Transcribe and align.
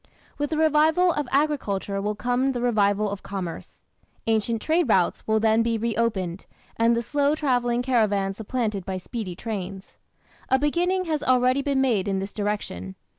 With 0.39 0.49
the 0.49 0.57
revival 0.57 1.11
of 1.13 1.27
agriculture 1.31 2.01
will 2.01 2.15
come 2.15 2.53
the 2.53 2.59
revival 2.61 3.11
of 3.11 3.21
commerce. 3.21 3.83
Ancient 4.25 4.59
trade 4.59 4.89
routes 4.89 5.27
will 5.27 5.39
then 5.39 5.61
be 5.61 5.77
reopened, 5.77 6.47
and 6.75 6.95
the 6.95 7.03
slow 7.03 7.35
travelling 7.35 7.83
caravans 7.83 8.37
supplanted 8.37 8.83
by 8.83 8.97
speedy 8.97 9.35
trains. 9.35 9.99
A 10.49 10.57
beginning 10.57 11.05
has 11.05 11.21
already 11.21 11.61
been 11.61 11.81
made 11.81 12.07
in 12.07 12.17
this 12.17 12.33
direction. 12.33 12.95